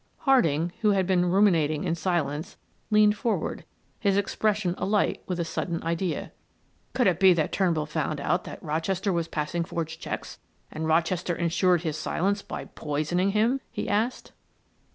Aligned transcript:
Harding, 0.21 0.71
who 0.81 0.89
had 0.93 1.05
been 1.05 1.27
ruminating 1.29 1.83
in 1.83 1.93
silence, 1.93 2.57
leaned 2.89 3.15
forward, 3.15 3.65
his 3.99 4.17
expression 4.17 4.73
alight 4.79 5.21
with 5.27 5.39
a 5.39 5.45
sudden 5.45 5.79
idea. 5.83 6.31
"Could 6.93 7.05
it 7.05 7.19
be 7.19 7.33
that 7.33 7.51
Turnbull 7.51 7.85
found 7.85 8.19
out 8.19 8.43
that 8.45 8.63
Rochester 8.63 9.13
was 9.13 9.27
passing 9.27 9.63
forged 9.63 10.01
checks, 10.01 10.39
and 10.71 10.87
Rochester 10.87 11.35
insured 11.35 11.81
his 11.83 11.97
silence 11.97 12.41
by 12.41 12.65
poisoning 12.65 13.33
him?" 13.33 13.61
he 13.69 13.87
asked. 13.87 14.31